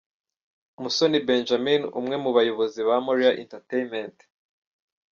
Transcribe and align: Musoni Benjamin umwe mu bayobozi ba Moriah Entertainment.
Musoni 0.81 1.19
Benjamin 1.27 1.81
umwe 1.99 2.15
mu 2.23 2.29
bayobozi 2.37 2.79
ba 2.87 2.95
Moriah 3.05 3.37
Entertainment. 3.43 4.17